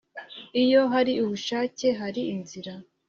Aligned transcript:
Iyo 0.63 0.81
hari 0.93 1.13
ubushake 1.23 1.87
hari 2.01 2.21
inzira 2.35 2.73